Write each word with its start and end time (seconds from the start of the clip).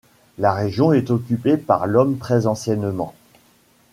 La 0.39 0.51
région 0.55 0.93
est 0.93 1.11
occupée 1.11 1.57
par 1.57 1.85
l'homme 1.85 2.17
très 2.17 2.47
anciennement. 2.47 3.13